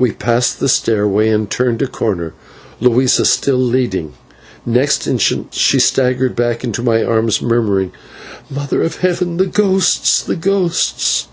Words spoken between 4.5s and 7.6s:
Next instant she staggered back into my arms,